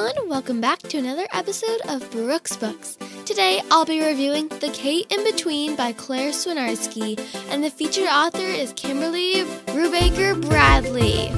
everyone. 0.00 0.28
Welcome 0.28 0.60
back 0.60 0.78
to 0.78 0.98
another 0.98 1.26
episode 1.32 1.80
of 1.88 2.10
Brooks 2.10 2.56
Books. 2.56 2.96
Today, 3.26 3.60
I'll 3.70 3.84
be 3.84 4.00
reviewing 4.00 4.48
The 4.48 4.70
Kate 4.72 5.06
in 5.10 5.24
Between 5.24 5.76
by 5.76 5.92
Claire 5.92 6.30
Swinarski, 6.30 7.18
and 7.50 7.62
the 7.62 7.70
featured 7.70 8.08
author 8.08 8.38
is 8.38 8.72
Kimberly 8.74 9.42
Brubaker 9.66 10.40
Bradley. 10.48 11.28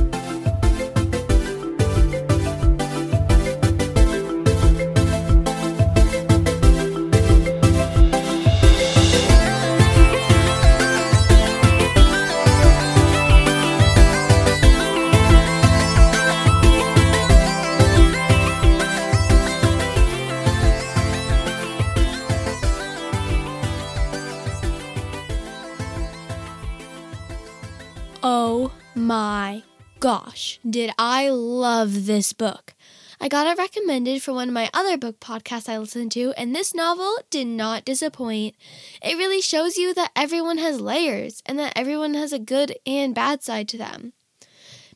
Oh 28.54 28.70
my 28.94 29.62
gosh, 29.98 30.60
did 30.68 30.92
I 30.98 31.30
love 31.30 32.04
this 32.04 32.34
book! 32.34 32.74
I 33.18 33.26
got 33.26 33.46
it 33.46 33.56
recommended 33.56 34.22
for 34.22 34.34
one 34.34 34.48
of 34.48 34.52
my 34.52 34.68
other 34.74 34.98
book 34.98 35.20
podcasts 35.20 35.70
I 35.70 35.78
listened 35.78 36.12
to, 36.12 36.34
and 36.36 36.54
this 36.54 36.74
novel 36.74 37.16
did 37.30 37.46
not 37.46 37.86
disappoint. 37.86 38.54
It 39.02 39.16
really 39.16 39.40
shows 39.40 39.78
you 39.78 39.94
that 39.94 40.12
everyone 40.14 40.58
has 40.58 40.82
layers 40.82 41.42
and 41.46 41.58
that 41.58 41.72
everyone 41.74 42.12
has 42.12 42.30
a 42.30 42.38
good 42.38 42.76
and 42.84 43.14
bad 43.14 43.42
side 43.42 43.68
to 43.68 43.78
them. 43.78 44.12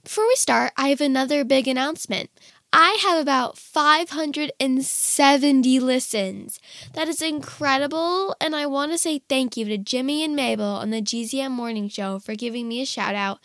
Before 0.04 0.26
we 0.26 0.36
start, 0.36 0.74
I 0.76 0.88
have 0.88 1.00
another 1.00 1.42
big 1.42 1.66
announcement. 1.66 2.28
I 2.72 2.98
have 3.02 3.20
about 3.20 3.58
570 3.58 5.80
listens. 5.80 6.60
That 6.92 7.08
is 7.08 7.20
incredible, 7.22 8.36
and 8.40 8.54
I 8.54 8.66
want 8.66 8.92
to 8.92 8.98
say 8.98 9.22
thank 9.28 9.56
you 9.56 9.64
to 9.66 9.78
Jimmy 9.78 10.22
and 10.22 10.36
Mabel 10.36 10.64
on 10.64 10.90
the 10.90 11.00
GZM 11.00 11.52
Morning 11.52 11.88
Show 11.88 12.18
for 12.18 12.34
giving 12.34 12.68
me 12.68 12.82
a 12.82 12.86
shout 12.86 13.14
out. 13.14 13.38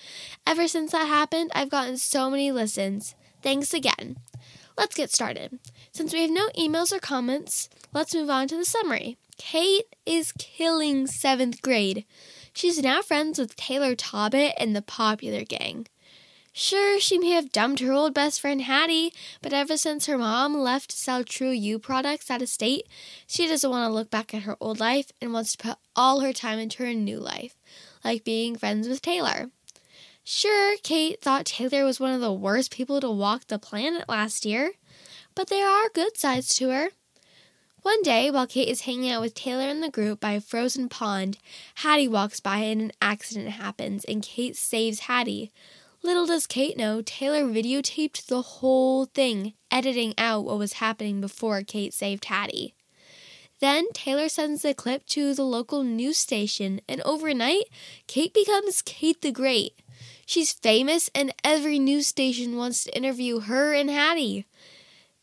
Ever 0.45 0.67
since 0.67 0.91
that 0.91 1.07
happened, 1.07 1.51
I've 1.55 1.69
gotten 1.69 1.95
so 1.97 2.29
many 2.29 2.51
listens. 2.51 3.15
Thanks 3.41 3.73
again. 3.73 4.17
Let's 4.77 4.95
get 4.95 5.11
started. 5.11 5.59
Since 5.91 6.13
we 6.13 6.21
have 6.21 6.31
no 6.31 6.49
emails 6.57 6.91
or 6.91 6.99
comments, 6.99 7.69
let's 7.93 8.15
move 8.15 8.29
on 8.29 8.47
to 8.49 8.57
the 8.57 8.65
summary. 8.65 9.17
Kate 9.37 9.85
is 10.05 10.33
killing 10.37 11.07
seventh 11.07 11.61
grade. 11.61 12.05
She's 12.53 12.81
now 12.81 13.01
friends 13.01 13.39
with 13.39 13.55
Taylor 13.55 13.95
Tobbit 13.95 14.53
and 14.57 14.75
the 14.75 14.81
Popular 14.81 15.43
Gang. 15.43 15.87
Sure, 16.53 16.99
she 16.99 17.17
may 17.17 17.29
have 17.29 17.53
dumped 17.53 17.79
her 17.79 17.93
old 17.93 18.13
best 18.13 18.41
friend 18.41 18.61
Hattie, 18.63 19.13
but 19.41 19.53
ever 19.53 19.77
since 19.77 20.05
her 20.05 20.17
mom 20.17 20.57
left 20.57 20.89
to 20.89 20.97
sell 20.97 21.23
True 21.23 21.51
You 21.51 21.79
products 21.79 22.29
out 22.29 22.41
of 22.41 22.49
state, 22.49 22.87
she 23.25 23.47
doesn't 23.47 23.69
want 23.69 23.87
to 23.87 23.93
look 23.93 24.11
back 24.11 24.33
at 24.33 24.43
her 24.43 24.57
old 24.59 24.79
life 24.79 25.11
and 25.21 25.31
wants 25.31 25.53
to 25.53 25.57
put 25.57 25.77
all 25.95 26.19
her 26.19 26.33
time 26.33 26.59
into 26.59 26.83
her 26.83 26.93
new 26.93 27.19
life, 27.19 27.55
like 28.03 28.25
being 28.25 28.57
friends 28.57 28.89
with 28.89 29.01
Taylor. 29.01 29.49
Sure, 30.25 30.75
Kate 30.83 31.21
thought 31.21 31.45
Taylor 31.45 31.85
was 31.85 32.01
one 32.01 32.13
of 32.13 32.21
the 32.21 32.33
worst 32.33 32.69
people 32.69 32.99
to 32.99 33.09
walk 33.09 33.47
the 33.47 33.57
planet 33.57 34.09
last 34.09 34.45
year, 34.45 34.73
but 35.35 35.47
there 35.47 35.67
are 35.67 35.89
good 35.89 36.17
sides 36.17 36.53
to 36.55 36.69
her. 36.69 36.89
One 37.81 38.03
day, 38.03 38.29
while 38.29 38.45
Kate 38.45 38.67
is 38.67 38.81
hanging 38.81 39.09
out 39.09 39.21
with 39.21 39.33
Taylor 39.33 39.63
and 39.63 39.81
the 39.81 39.89
group 39.89 40.19
by 40.19 40.33
a 40.33 40.41
frozen 40.41 40.89
pond, 40.89 41.37
Hattie 41.75 42.07
walks 42.07 42.39
by 42.39 42.57
and 42.57 42.81
an 42.81 42.91
accident 43.01 43.49
happens, 43.51 44.03
and 44.03 44.21
Kate 44.21 44.55
saves 44.55 44.99
Hattie. 44.99 45.51
Little 46.03 46.25
does 46.25 46.47
Kate 46.47 46.77
know, 46.77 47.03
Taylor 47.03 47.43
videotaped 47.43 48.25
the 48.25 48.41
whole 48.41 49.05
thing, 49.05 49.53
editing 49.69 50.15
out 50.17 50.43
what 50.43 50.57
was 50.57 50.73
happening 50.73 51.21
before 51.21 51.61
Kate 51.61 51.93
saved 51.93 52.25
Hattie. 52.25 52.73
Then 53.59 53.85
Taylor 53.93 54.27
sends 54.27 54.63
the 54.63 54.73
clip 54.73 55.05
to 55.07 55.35
the 55.35 55.43
local 55.43 55.83
news 55.83 56.17
station, 56.17 56.81
and 56.89 57.01
overnight, 57.01 57.65
Kate 58.07 58.33
becomes 58.33 58.81
Kate 58.81 59.21
the 59.21 59.31
Great. 59.31 59.79
She's 60.25 60.53
famous, 60.53 61.11
and 61.13 61.31
every 61.43 61.77
news 61.77 62.07
station 62.07 62.57
wants 62.57 62.85
to 62.85 62.97
interview 62.97 63.41
her 63.41 63.73
and 63.73 63.89
Hattie. 63.91 64.47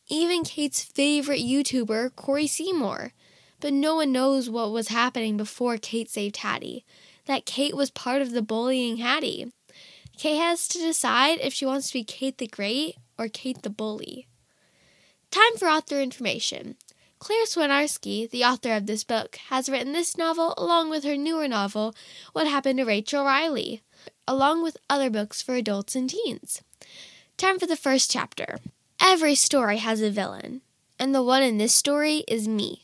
Even 0.09 0.45
Kate's 0.45 0.85
favorite 0.85 1.41
YouTuber, 1.41 2.15
Corey 2.15 2.47
Seymour. 2.47 3.13
But 3.59 3.73
no 3.73 3.97
one 3.97 4.13
knows 4.13 4.49
what 4.49 4.71
was 4.71 4.89
happening 4.89 5.37
before 5.37 5.77
Kate 5.77 6.09
saved 6.09 6.37
Hattie. 6.37 6.85
That 7.27 7.47
Kate 7.47 7.77
was 7.77 7.91
part 7.91 8.23
of 8.23 8.31
the 8.31 8.43
bullying 8.43 8.99
Hattie. 8.99 9.51
Kate 10.19 10.39
has 10.39 10.67
to 10.67 10.79
decide 10.79 11.39
if 11.41 11.55
she 11.55 11.65
wants 11.65 11.87
to 11.87 11.93
be 11.93 12.03
Kate 12.03 12.39
the 12.39 12.49
Great 12.49 12.97
or 13.17 13.29
Kate 13.29 13.63
the 13.63 13.71
Bully. 13.71 14.27
Time 15.31 15.57
for 15.57 15.69
author 15.69 16.01
information. 16.01 16.75
Claire 17.21 17.47
Swinarski, 17.47 18.29
the 18.29 18.45
author 18.45 18.73
of 18.73 18.87
this 18.87 19.05
book, 19.05 19.37
has 19.49 19.69
written 19.69 19.93
this 19.93 20.19
novel 20.19 20.55
along 20.59 20.91
with 20.91 21.05
her 21.05 21.17
newer 21.17 21.47
novel, 21.47 21.95
What 22.33 22.49
Happened 22.49 22.79
to 22.81 22.85
Rachel 22.85 23.25
Riley, 23.25 23.83
along 24.27 24.63
with 24.65 24.77
other 24.91 25.09
books 25.09 25.41
for 25.41 25.55
adults 25.55 25.95
and 25.95 26.11
teens. 26.11 26.63
Time 27.37 27.61
for 27.61 27.67
the 27.67 27.77
first 27.77 28.11
chapter. 28.11 28.59
Every 29.01 29.37
story 29.37 29.77
has 29.77 30.01
a 30.01 30.11
villain, 30.11 30.63
and 30.99 31.15
the 31.15 31.23
one 31.23 31.45
in 31.45 31.59
this 31.59 31.75
story 31.75 32.25
is 32.27 32.49
me. 32.49 32.83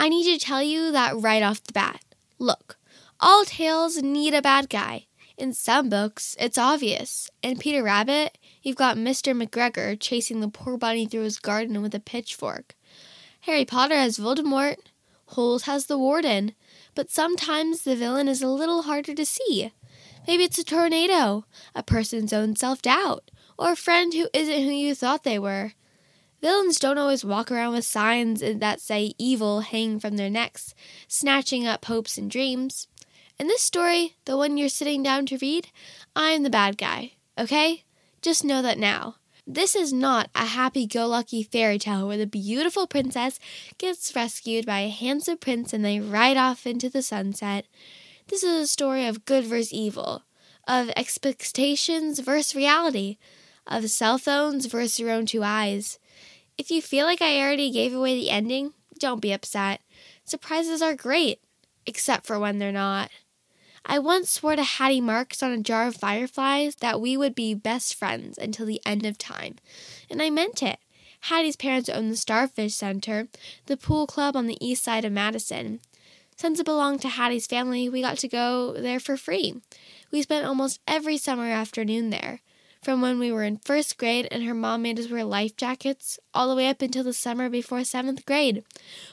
I 0.00 0.08
need 0.08 0.24
to 0.32 0.42
tell 0.42 0.62
you 0.62 0.92
that 0.92 1.14
right 1.14 1.42
off 1.42 1.62
the 1.62 1.74
bat. 1.74 2.00
Look, 2.38 2.78
all 3.20 3.44
tales 3.44 4.02
need 4.02 4.32
a 4.32 4.40
bad 4.40 4.70
guy. 4.70 5.06
In 5.36 5.52
some 5.52 5.88
books, 5.88 6.36
it's 6.38 6.56
obvious. 6.56 7.28
In 7.42 7.58
Peter 7.58 7.82
Rabbit, 7.82 8.38
you've 8.62 8.76
got 8.76 8.96
Mr. 8.96 9.34
McGregor 9.36 9.98
chasing 9.98 10.40
the 10.40 10.48
poor 10.48 10.76
bunny 10.76 11.06
through 11.06 11.24
his 11.24 11.38
garden 11.38 11.82
with 11.82 11.94
a 11.94 12.00
pitchfork. 12.00 12.76
Harry 13.40 13.64
Potter 13.64 13.96
has 13.96 14.18
Voldemort. 14.18 14.76
Holes 15.28 15.64
has 15.64 15.86
the 15.86 15.98
warden. 15.98 16.54
But 16.94 17.10
sometimes 17.10 17.82
the 17.82 17.96
villain 17.96 18.28
is 18.28 18.42
a 18.42 18.48
little 18.48 18.82
harder 18.82 19.14
to 19.14 19.26
see. 19.26 19.72
Maybe 20.26 20.44
it's 20.44 20.58
a 20.58 20.64
tornado, 20.64 21.44
a 21.74 21.82
person's 21.82 22.32
own 22.32 22.54
self 22.54 22.80
doubt, 22.80 23.30
or 23.58 23.72
a 23.72 23.76
friend 23.76 24.14
who 24.14 24.28
isn't 24.32 24.62
who 24.62 24.70
you 24.70 24.94
thought 24.94 25.24
they 25.24 25.38
were. 25.38 25.72
Villains 26.40 26.78
don't 26.78 26.98
always 26.98 27.24
walk 27.24 27.50
around 27.50 27.72
with 27.72 27.84
signs 27.84 28.40
that 28.40 28.80
say 28.80 29.14
evil 29.18 29.60
hanging 29.60 29.98
from 29.98 30.16
their 30.16 30.30
necks, 30.30 30.74
snatching 31.08 31.66
up 31.66 31.86
hopes 31.86 32.16
and 32.16 32.30
dreams. 32.30 32.86
In 33.38 33.48
this 33.48 33.62
story, 33.62 34.14
the 34.26 34.36
one 34.36 34.56
you're 34.56 34.68
sitting 34.68 35.02
down 35.02 35.26
to 35.26 35.38
read, 35.38 35.68
I'm 36.14 36.44
the 36.44 36.50
bad 36.50 36.78
guy, 36.78 37.14
okay? 37.36 37.82
Just 38.22 38.44
know 38.44 38.62
that 38.62 38.78
now. 38.78 39.16
This 39.46 39.74
is 39.74 39.92
not 39.92 40.30
a 40.34 40.46
happy 40.46 40.86
go 40.86 41.06
lucky 41.08 41.42
fairy 41.42 41.78
tale 41.78 42.06
where 42.06 42.16
the 42.16 42.26
beautiful 42.26 42.86
princess 42.86 43.40
gets 43.76 44.14
rescued 44.14 44.64
by 44.64 44.80
a 44.80 44.88
handsome 44.88 45.36
prince 45.36 45.72
and 45.72 45.84
they 45.84 45.98
ride 45.98 46.36
off 46.36 46.66
into 46.66 46.88
the 46.88 47.02
sunset. 47.02 47.66
This 48.28 48.42
is 48.44 48.62
a 48.62 48.66
story 48.66 49.04
of 49.06 49.24
good 49.24 49.44
versus 49.44 49.72
evil, 49.72 50.22
of 50.68 50.90
expectations 50.96 52.20
versus 52.20 52.54
reality, 52.54 53.18
of 53.66 53.90
cell 53.90 54.16
phones 54.16 54.66
versus 54.66 55.00
your 55.00 55.10
own 55.10 55.26
two 55.26 55.42
eyes. 55.42 55.98
If 56.56 56.70
you 56.70 56.80
feel 56.80 57.04
like 57.04 57.20
I 57.20 57.40
already 57.40 57.70
gave 57.70 57.92
away 57.92 58.14
the 58.14 58.30
ending, 58.30 58.74
don't 58.98 59.20
be 59.20 59.32
upset. 59.32 59.80
Surprises 60.24 60.80
are 60.80 60.94
great, 60.94 61.40
except 61.84 62.26
for 62.26 62.38
when 62.38 62.58
they're 62.58 62.72
not. 62.72 63.10
I 63.86 63.98
once 63.98 64.30
swore 64.30 64.56
to 64.56 64.62
Hattie 64.62 65.00
Marks 65.00 65.42
on 65.42 65.52
a 65.52 65.58
jar 65.58 65.86
of 65.86 65.96
fireflies 65.96 66.76
that 66.76 67.00
we 67.00 67.16
would 67.16 67.34
be 67.34 67.54
best 67.54 67.94
friends 67.94 68.38
until 68.38 68.64
the 68.64 68.80
end 68.86 69.04
of 69.04 69.18
time, 69.18 69.56
and 70.10 70.22
I 70.22 70.30
meant 70.30 70.62
it. 70.62 70.78
Hattie's 71.20 71.56
parents 71.56 71.88
own 71.88 72.08
the 72.08 72.16
Starfish 72.16 72.74
Center, 72.74 73.28
the 73.66 73.76
pool 73.76 74.06
club 74.06 74.36
on 74.36 74.46
the 74.46 74.58
east 74.64 74.84
side 74.84 75.04
of 75.04 75.12
Madison. 75.12 75.80
Since 76.36 76.60
it 76.60 76.64
belonged 76.64 77.02
to 77.02 77.08
Hattie's 77.08 77.46
family, 77.46 77.88
we 77.88 78.00
got 78.00 78.18
to 78.18 78.28
go 78.28 78.72
there 78.72 79.00
for 79.00 79.16
free. 79.16 79.60
We 80.10 80.22
spent 80.22 80.46
almost 80.46 80.80
every 80.86 81.16
summer 81.16 81.44
afternoon 81.44 82.10
there 82.10 82.40
from 82.84 83.00
when 83.00 83.18
we 83.18 83.32
were 83.32 83.42
in 83.42 83.56
first 83.56 83.96
grade 83.96 84.28
and 84.30 84.44
her 84.44 84.54
mom 84.54 84.82
made 84.82 85.00
us 85.00 85.10
wear 85.10 85.24
life 85.24 85.56
jackets, 85.56 86.18
all 86.34 86.48
the 86.48 86.54
way 86.54 86.68
up 86.68 86.82
until 86.82 87.02
the 87.02 87.14
summer 87.14 87.48
before 87.48 87.82
seventh 87.82 88.26
grade, 88.26 88.62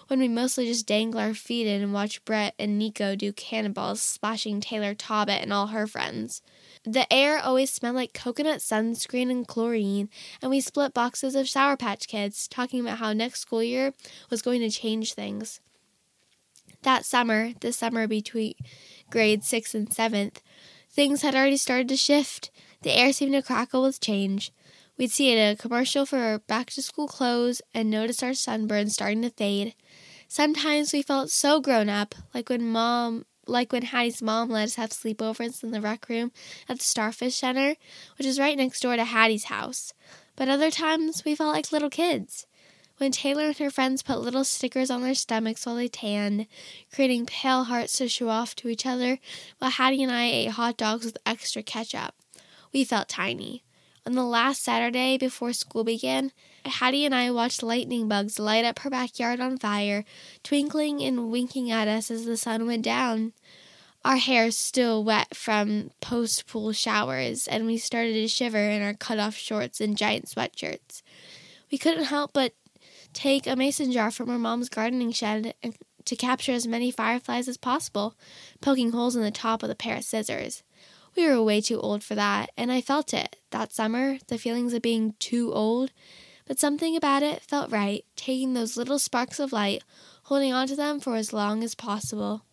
when 0.07 0.19
we 0.19 0.27
mostly 0.27 0.67
just 0.67 0.85
dangle 0.85 1.21
our 1.21 1.33
feet 1.33 1.67
in 1.67 1.81
and 1.81 1.93
watch 1.93 2.23
Brett 2.25 2.53
and 2.59 2.77
Nico 2.77 3.15
do 3.15 3.31
cannonballs, 3.31 4.01
splashing 4.01 4.59
Taylor 4.59 4.93
Tobbit 4.93 5.41
and 5.41 5.53
all 5.53 5.67
her 5.67 5.87
friends. 5.87 6.41
The 6.83 7.11
air 7.11 7.39
always 7.39 7.71
smelled 7.71 7.95
like 7.95 8.13
coconut 8.13 8.59
sunscreen 8.59 9.31
and 9.31 9.47
chlorine, 9.47 10.09
and 10.41 10.51
we 10.51 10.59
split 10.59 10.93
boxes 10.93 11.33
of 11.33 11.47
Sour 11.47 11.77
Patch 11.77 12.07
Kids, 12.07 12.49
talking 12.49 12.81
about 12.81 12.97
how 12.97 13.13
next 13.13 13.39
school 13.39 13.63
year 13.63 13.93
was 14.29 14.41
going 14.41 14.59
to 14.61 14.69
change 14.69 15.13
things. 15.13 15.61
That 16.83 17.05
summer, 17.05 17.53
the 17.61 17.71
summer 17.71 18.07
between 18.07 18.55
grade 19.09 19.43
6 19.43 19.75
and 19.75 19.89
7th, 19.89 20.37
things 20.89 21.21
had 21.21 21.35
already 21.35 21.57
started 21.57 21.87
to 21.89 21.95
shift. 21.95 22.51
The 22.81 22.97
air 22.97 23.13
seemed 23.13 23.33
to 23.33 23.41
crackle 23.41 23.83
with 23.83 24.01
change. 24.01 24.51
We'd 24.97 25.11
see 25.11 25.31
it 25.31 25.37
in 25.37 25.53
a 25.53 25.55
commercial 25.55 26.05
for 26.05 26.39
back 26.47 26.71
to 26.71 26.81
school 26.81 27.07
clothes 27.07 27.61
and 27.73 27.89
notice 27.89 28.23
our 28.23 28.33
sunburn 28.33 28.89
starting 28.89 29.21
to 29.21 29.29
fade. 29.29 29.75
Sometimes 30.27 30.93
we 30.93 31.01
felt 31.01 31.29
so 31.29 31.59
grown 31.59 31.89
up, 31.89 32.15
like 32.33 32.49
when 32.49 32.67
mom 32.67 33.25
like 33.47 33.73
when 33.73 33.81
Hattie's 33.81 34.21
mom 34.21 34.49
let 34.49 34.65
us 34.65 34.75
have 34.75 34.91
sleepovers 34.91 35.63
in 35.63 35.71
the 35.71 35.81
rec 35.81 36.07
room 36.07 36.31
at 36.69 36.77
the 36.77 36.83
Starfish 36.83 37.35
Center, 37.35 37.75
which 38.17 38.27
is 38.27 38.39
right 38.39 38.57
next 38.57 38.81
door 38.81 38.95
to 38.95 39.03
Hattie's 39.03 39.45
house. 39.45 39.93
But 40.35 40.47
other 40.47 40.71
times 40.71 41.25
we 41.25 41.35
felt 41.35 41.53
like 41.53 41.71
little 41.71 41.89
kids. 41.89 42.45
When 42.97 43.11
Taylor 43.11 43.45
and 43.47 43.57
her 43.57 43.71
friends 43.71 44.03
put 44.03 44.21
little 44.21 44.43
stickers 44.43 44.91
on 44.91 45.01
their 45.01 45.15
stomachs 45.15 45.65
while 45.65 45.75
they 45.75 45.87
tanned, 45.87 46.45
creating 46.93 47.25
pale 47.25 47.63
hearts 47.63 47.93
to 47.97 48.07
show 48.07 48.29
off 48.29 48.55
to 48.57 48.69
each 48.69 48.85
other, 48.85 49.17
while 49.57 49.71
Hattie 49.71 50.03
and 50.03 50.11
I 50.11 50.25
ate 50.25 50.51
hot 50.51 50.77
dogs 50.77 51.05
with 51.05 51.17
extra 51.25 51.63
ketchup, 51.63 52.13
we 52.73 52.83
felt 52.83 53.09
tiny. 53.09 53.63
On 54.05 54.13
the 54.13 54.23
last 54.23 54.63
Saturday 54.63 55.17
before 55.17 55.53
school 55.53 55.83
began, 55.83 56.31
Hattie 56.65 57.05
and 57.05 57.13
I 57.13 57.29
watched 57.29 57.61
lightning 57.61 58.07
bugs 58.07 58.39
light 58.39 58.65
up 58.65 58.79
her 58.79 58.89
backyard 58.89 59.39
on 59.39 59.57
fire, 59.57 60.03
twinkling 60.43 61.01
and 61.03 61.31
winking 61.31 61.69
at 61.69 61.87
us 61.87 62.09
as 62.09 62.25
the 62.25 62.37
sun 62.37 62.65
went 62.65 62.83
down. 62.83 63.33
Our 64.03 64.17
hair 64.17 64.49
still 64.49 65.03
wet 65.03 65.35
from 65.35 65.91
post 66.01 66.47
pool 66.47 66.73
showers, 66.73 67.47
and 67.47 67.67
we 67.67 67.77
started 67.77 68.13
to 68.13 68.27
shiver 68.27 68.57
in 68.57 68.81
our 68.81 68.95
cut 68.95 69.19
off 69.19 69.35
shorts 69.35 69.79
and 69.79 69.95
giant 69.95 70.25
sweatshirts. 70.25 71.03
We 71.71 71.77
couldn't 71.77 72.05
help 72.05 72.33
but 72.33 72.53
take 73.13 73.45
a 73.45 73.55
mason 73.55 73.91
jar 73.91 74.09
from 74.09 74.31
our 74.31 74.39
mom's 74.39 74.69
gardening 74.69 75.11
shed 75.11 75.53
to 76.05 76.15
capture 76.15 76.53
as 76.53 76.65
many 76.65 76.89
fireflies 76.89 77.47
as 77.47 77.57
possible, 77.57 78.15
poking 78.59 78.91
holes 78.91 79.15
in 79.15 79.21
the 79.21 79.29
top 79.29 79.61
with 79.61 79.69
a 79.69 79.75
pair 79.75 79.97
of 79.97 80.03
scissors. 80.03 80.63
We 81.15 81.27
were 81.27 81.43
way 81.43 81.61
too 81.61 81.79
old 81.79 82.03
for 82.03 82.15
that, 82.15 82.51
and 82.57 82.71
I 82.71 82.81
felt 82.81 83.13
it 83.13 83.37
that 83.51 83.73
summer, 83.73 84.17
the 84.27 84.37
feelings 84.37 84.73
of 84.73 84.81
being 84.81 85.15
too 85.19 85.53
old. 85.53 85.91
But 86.45 86.59
something 86.59 86.95
about 86.95 87.23
it 87.23 87.41
felt 87.41 87.71
right, 87.71 88.05
taking 88.15 88.53
those 88.53 88.77
little 88.77 88.99
sparks 88.99 89.39
of 89.39 89.53
light, 89.53 89.83
holding 90.23 90.53
on 90.53 90.67
to 90.67 90.75
them 90.75 90.99
for 90.99 91.15
as 91.15 91.33
long 91.33 91.63
as 91.63 91.75
possible. 91.75 92.43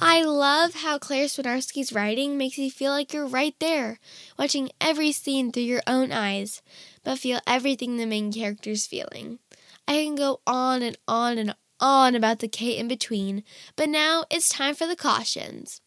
I 0.00 0.22
love 0.22 0.74
how 0.74 0.98
Claire 0.98 1.26
Swinarski's 1.26 1.92
writing 1.92 2.38
makes 2.38 2.58
you 2.58 2.70
feel 2.70 2.90
like 2.90 3.12
you're 3.12 3.26
right 3.26 3.54
there, 3.60 3.98
watching 4.38 4.70
every 4.80 5.12
scene 5.12 5.52
through 5.52 5.64
your 5.64 5.82
own 5.86 6.10
eyes, 6.10 6.62
but 7.04 7.18
feel 7.18 7.40
everything 7.46 7.96
the 7.96 8.06
main 8.06 8.32
character's 8.32 8.86
feeling. 8.86 9.38
I 9.86 10.04
can 10.04 10.14
go 10.14 10.40
on 10.46 10.82
and 10.82 10.96
on 11.06 11.38
and 11.38 11.54
on 11.80 12.14
about 12.14 12.38
the 12.38 12.48
Kate 12.48 12.78
in 12.78 12.88
between, 12.88 13.42
but 13.76 13.88
now 13.88 14.24
it's 14.30 14.48
time 14.48 14.74
for 14.74 14.86
the 14.86 14.96
cautions. 14.96 15.80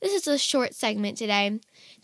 This 0.00 0.12
is 0.12 0.28
a 0.28 0.38
short 0.38 0.74
segment 0.74 1.18
today. 1.18 1.58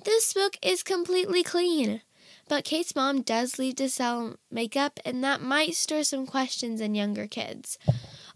This 0.04 0.34
book 0.34 0.56
is 0.60 0.82
completely 0.82 1.44
clean, 1.44 2.02
but 2.48 2.64
Kate's 2.64 2.96
mom 2.96 3.22
does 3.22 3.58
leave 3.58 3.76
to 3.76 3.88
sell 3.88 4.36
makeup, 4.50 4.98
and 5.04 5.22
that 5.22 5.40
might 5.40 5.76
stir 5.76 6.02
some 6.02 6.26
questions 6.26 6.80
in 6.80 6.96
younger 6.96 7.28
kids. 7.28 7.78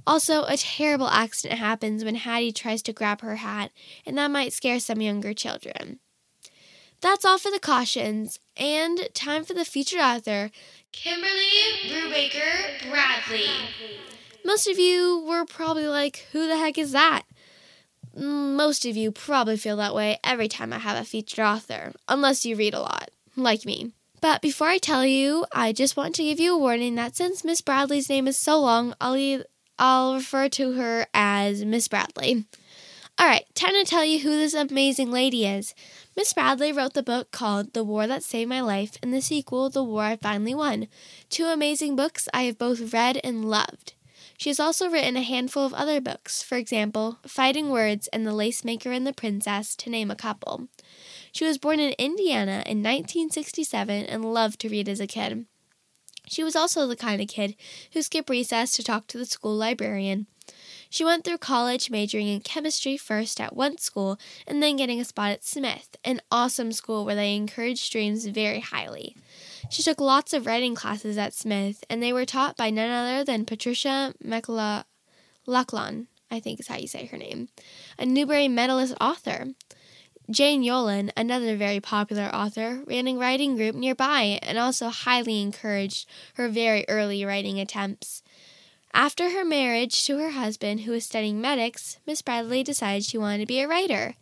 Also, 0.07 0.45
a 0.45 0.57
terrible 0.57 1.09
accident 1.09 1.59
happens 1.59 2.05
when 2.05 2.15
Hattie 2.15 2.53
tries 2.53 2.83
to 2.83 2.93
grab 2.93 3.21
her 3.21 3.37
hat, 3.37 3.73
and 4.07 4.17
that 4.17 4.31
might 4.31 4.53
scare 4.53 4.79
some 4.79 5.01
younger 5.01 5.35
children. 5.35 5.99
That's 7.01 7.25
all 7.25 7.39
for 7.39 7.51
the 7.51 7.59
cautions, 7.59 8.39
and 8.57 9.09
time 9.13 9.45
for 9.45 9.55
the 9.55 9.65
featured 9.65 10.01
author, 10.01 10.51
Kimberly 10.93 11.89
Brubaker 11.89 12.89
Bradley. 12.89 13.51
Most 14.45 14.69
of 14.69 14.79
you 14.79 15.25
were 15.27 15.45
probably 15.45 15.89
like, 15.89 16.27
who 16.33 16.47
the 16.47 16.57
heck 16.57 16.79
is 16.79 16.93
that? 16.93 17.25
Most 18.59 18.85
of 18.85 18.97
you 18.97 19.13
probably 19.13 19.57
feel 19.57 19.77
that 19.77 19.95
way 19.95 20.19
every 20.25 20.49
time 20.49 20.73
I 20.73 20.79
have 20.79 21.01
a 21.01 21.05
featured 21.05 21.39
author, 21.39 21.93
unless 22.09 22.45
you 22.45 22.57
read 22.57 22.75
a 22.75 22.81
lot, 22.81 23.13
like 23.37 23.65
me. 23.65 23.93
But 24.21 24.43
before 24.43 24.67
I 24.67 24.79
tell 24.79 25.07
you, 25.07 25.47
I 25.53 25.73
just 25.73 25.97
want 25.97 26.17
to 26.17 26.25
give 26.25 26.41
you 26.41 26.57
a 26.57 26.59
warning 26.59 26.97
that 26.97 27.15
since 27.15 27.45
Miss 27.45 27.61
Bradley's 27.61 28.09
name 28.09 28.27
is 28.27 28.37
so 28.37 28.61
long, 28.61 28.95
I'll, 29.01 29.45
I'll 29.79 30.15
refer 30.15 30.49
to 30.49 30.73
her 30.73 31.07
as 31.15 31.65
Miss 31.65 31.87
Bradley. 31.87 32.47
Alright, 33.21 33.45
time 33.55 33.75
to 33.75 33.85
tell 33.85 34.05
you 34.05 34.19
who 34.19 34.31
this 34.31 34.55
amazing 34.55 35.13
lady 35.13 35.47
is. 35.47 35.73
Miss 36.17 36.33
Bradley 36.33 36.73
wrote 36.73 36.95
the 36.95 37.03
book 37.05 37.31
called 37.31 37.75
The 37.75 37.85
War 37.85 38.09
That 38.09 38.25
Saved 38.25 38.49
My 38.49 38.61
Life 38.61 38.97
and 39.01 39.15
the 39.15 39.23
sequel, 39.23 39.71
The 39.71 39.85
War 39.85 40.03
I 40.03 40.17
Finally 40.17 40.57
Won. 40.57 40.89
Two 41.31 41.45
amazing 41.45 41.95
books 41.95 42.29
I 42.35 42.43
have 42.43 42.59
both 42.59 42.93
read 42.93 43.21
and 43.23 43.45
loved. 43.45 43.95
She 44.39 44.51
has 44.51 44.61
also 44.61 44.89
written 44.89 45.17
a 45.17 45.23
handful 45.23 45.67
of 45.67 45.75
other 45.75 46.01
books, 46.01 46.45
for 46.45 46.57
example, 46.57 47.19
Fighting 47.27 47.71
Words 47.71 48.07
and 48.13 48.25
The 48.25 48.33
Lace 48.33 48.65
Maker 48.65 48.93
and 48.93 49.05
the 49.05 49.13
Princess, 49.13 49.75
to 49.75 49.91
name 49.91 50.13
a 50.13 50.17
couple. 50.17 50.69
She 51.33 51.45
was 51.45 51.59
born 51.59 51.81
in 51.81 51.93
Indiana 51.99 52.63
in 52.65 52.79
1967 52.79 54.05
and 54.05 54.33
loved 54.33 54.61
to 54.61 54.69
read 54.69 54.89
as 54.89 55.01
a 55.01 55.09
kid. 55.09 55.47
She 56.29 56.45
was 56.45 56.55
also 56.55 56.87
the 56.87 56.95
kind 56.95 57.21
of 57.21 57.27
kid 57.27 57.57
who 57.93 58.01
skipped 58.01 58.31
recess 58.31 58.71
to 58.77 58.85
talk 58.85 59.09
to 59.09 59.19
the 59.19 59.27
school 59.27 59.57
librarian. 59.57 60.29
She 60.89 61.05
went 61.05 61.25
through 61.25 61.39
college 61.39 61.91
majoring 61.91 62.29
in 62.29 62.41
chemistry 62.41 62.97
first 62.97 63.41
at 63.41 63.57
one 63.57 63.79
school 63.79 64.21
and 64.47 64.63
then 64.63 64.77
getting 64.77 65.01
a 65.01 65.05
spot 65.05 65.33
at 65.33 65.45
Smith, 65.45 65.97
an 66.05 66.21
awesome 66.31 66.71
school 66.71 67.05
where 67.05 67.17
they 67.17 67.35
encourage 67.35 67.91
dreams 67.91 68.27
very 68.27 68.61
highly. 68.61 69.17
She 69.71 69.83
took 69.83 70.01
lots 70.01 70.33
of 70.33 70.47
writing 70.47 70.75
classes 70.75 71.19
at 71.19 71.35
Smith, 71.35 71.85
and 71.91 72.03
they 72.03 72.13
were 72.13 72.25
taught 72.25 72.57
by 72.57 72.71
none 72.71 72.91
other 72.91 73.25
than 73.25 73.45
Patricia 73.45 74.15
MacLachlan, 74.23 74.87
I 76.31 76.41
think 76.41 76.61
is 76.61 76.69
how 76.69 76.77
you 76.77 76.89
say 76.89 77.07
her 77.07 77.19
name, 77.19 77.49
a 77.99 78.07
Newbery 78.07 78.49
medalist 78.49 78.95
author. 79.01 79.49
Jane 80.31 80.63
Yolen, 80.63 81.11
another 81.17 81.57
very 81.57 81.81
popular 81.81 82.29
author, 82.35 82.83
ran 82.87 83.09
a 83.09 83.17
writing 83.17 83.57
group 83.57 83.75
nearby 83.75 84.39
and 84.43 84.59
also 84.59 84.89
highly 84.89 85.41
encouraged 85.41 86.07
her 86.35 86.49
very 86.49 86.85
early 86.89 87.25
writing 87.25 87.59
attempts. 87.59 88.23
After 88.93 89.31
her 89.31 89.45
marriage 89.45 90.05
to 90.07 90.19
her 90.19 90.31
husband, 90.31 90.81
who 90.81 90.93
was 90.93 91.05
studying 91.05 91.41
medics, 91.41 91.99
Miss 92.07 92.21
Bradley 92.21 92.63
decided 92.63 93.05
she 93.05 93.17
wanted 93.17 93.39
to 93.39 93.47
be 93.47 93.61
a 93.61 93.69
writer. 93.69 94.17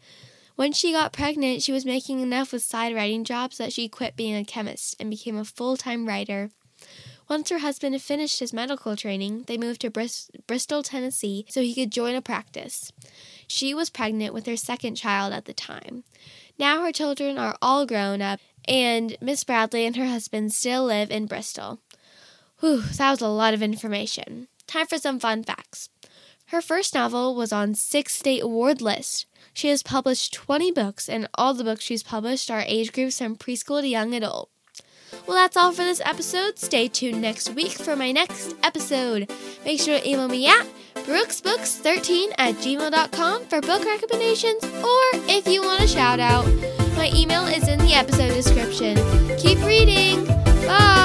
When 0.56 0.72
she 0.72 0.92
got 0.92 1.12
pregnant, 1.12 1.62
she 1.62 1.72
was 1.72 1.84
making 1.84 2.20
enough 2.20 2.52
with 2.52 2.62
side 2.62 2.94
writing 2.94 3.24
jobs 3.24 3.58
that 3.58 3.72
she 3.72 3.88
quit 3.88 4.16
being 4.16 4.34
a 4.34 4.44
chemist 4.44 4.96
and 4.98 5.10
became 5.10 5.36
a 5.36 5.44
full 5.44 5.76
time 5.76 6.08
writer. 6.08 6.50
Once 7.28 7.50
her 7.50 7.58
husband 7.58 7.94
had 7.94 8.02
finished 8.02 8.38
his 8.38 8.52
medical 8.52 8.96
training, 8.96 9.44
they 9.48 9.58
moved 9.58 9.80
to 9.82 9.90
Bris- 9.90 10.30
Bristol, 10.46 10.82
Tennessee, 10.82 11.44
so 11.48 11.60
he 11.60 11.74
could 11.74 11.90
join 11.90 12.14
a 12.14 12.22
practice. 12.22 12.92
She 13.46 13.74
was 13.74 13.90
pregnant 13.90 14.32
with 14.32 14.46
her 14.46 14.56
second 14.56 14.94
child 14.94 15.32
at 15.32 15.44
the 15.44 15.52
time. 15.52 16.04
Now 16.58 16.82
her 16.82 16.92
children 16.92 17.36
are 17.36 17.56
all 17.60 17.84
grown 17.84 18.22
up, 18.22 18.40
and 18.66 19.16
Miss 19.20 19.44
Bradley 19.44 19.84
and 19.84 19.96
her 19.96 20.06
husband 20.06 20.54
still 20.54 20.84
live 20.84 21.10
in 21.10 21.26
Bristol. 21.26 21.80
Whew, 22.60 22.82
that 22.82 23.10
was 23.10 23.20
a 23.20 23.28
lot 23.28 23.54
of 23.54 23.62
information. 23.62 24.48
Time 24.66 24.86
for 24.86 24.98
some 24.98 25.20
fun 25.20 25.42
facts. 25.44 25.90
Her 26.50 26.62
first 26.62 26.94
novel 26.94 27.34
was 27.34 27.52
on 27.52 27.74
six 27.74 28.14
state 28.14 28.42
award 28.42 28.80
lists. 28.80 29.26
She 29.52 29.68
has 29.68 29.82
published 29.82 30.32
20 30.32 30.70
books, 30.70 31.08
and 31.08 31.28
all 31.34 31.54
the 31.54 31.64
books 31.64 31.82
she's 31.82 32.02
published 32.02 32.50
are 32.50 32.62
age 32.66 32.92
groups 32.92 33.18
from 33.18 33.36
preschool 33.36 33.80
to 33.80 33.88
young 33.88 34.14
adult. 34.14 34.50
Well, 35.26 35.36
that's 35.36 35.56
all 35.56 35.72
for 35.72 35.82
this 35.82 36.00
episode. 36.04 36.58
Stay 36.58 36.88
tuned 36.88 37.20
next 37.20 37.50
week 37.50 37.72
for 37.72 37.96
my 37.96 38.12
next 38.12 38.54
episode. 38.62 39.30
Make 39.64 39.80
sure 39.80 39.98
to 39.98 40.08
email 40.08 40.28
me 40.28 40.46
at 40.46 40.66
brooksbooks13 40.94 42.32
at 42.38 42.54
gmail.com 42.56 43.44
for 43.46 43.60
book 43.60 43.84
recommendations 43.84 44.62
or 44.64 45.02
if 45.28 45.46
you 45.48 45.62
want 45.62 45.82
a 45.82 45.88
shout 45.88 46.20
out. 46.20 46.46
My 46.96 47.10
email 47.14 47.44
is 47.46 47.66
in 47.68 47.78
the 47.80 47.94
episode 47.94 48.34
description. 48.34 48.96
Keep 49.38 49.64
reading. 49.64 50.24
Bye. 50.66 50.95